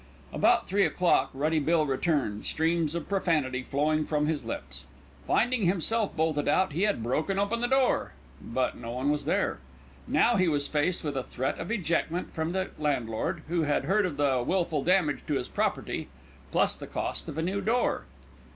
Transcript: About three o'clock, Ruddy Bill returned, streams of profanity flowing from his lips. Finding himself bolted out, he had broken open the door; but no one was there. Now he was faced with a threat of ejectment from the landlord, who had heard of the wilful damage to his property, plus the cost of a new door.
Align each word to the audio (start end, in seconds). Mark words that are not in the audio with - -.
About 0.33 0.67
three 0.67 0.83
o'clock, 0.83 1.29
Ruddy 1.31 1.59
Bill 1.59 1.85
returned, 1.85 2.43
streams 2.47 2.95
of 2.95 3.07
profanity 3.07 3.61
flowing 3.61 4.03
from 4.03 4.25
his 4.25 4.43
lips. 4.43 4.87
Finding 5.27 5.67
himself 5.67 6.15
bolted 6.17 6.47
out, 6.47 6.71
he 6.73 6.81
had 6.85 7.03
broken 7.03 7.37
open 7.37 7.61
the 7.61 7.67
door; 7.67 8.13
but 8.41 8.75
no 8.75 8.93
one 8.93 9.11
was 9.11 9.25
there. 9.25 9.59
Now 10.07 10.37
he 10.37 10.47
was 10.47 10.67
faced 10.67 11.03
with 11.03 11.15
a 11.15 11.21
threat 11.21 11.59
of 11.59 11.69
ejectment 11.69 12.31
from 12.31 12.49
the 12.51 12.71
landlord, 12.79 13.43
who 13.47 13.61
had 13.61 13.85
heard 13.85 14.07
of 14.07 14.17
the 14.17 14.43
wilful 14.43 14.83
damage 14.83 15.19
to 15.27 15.35
his 15.35 15.47
property, 15.47 16.07
plus 16.51 16.75
the 16.75 16.87
cost 16.87 17.29
of 17.29 17.37
a 17.37 17.43
new 17.43 17.61
door. 17.61 18.05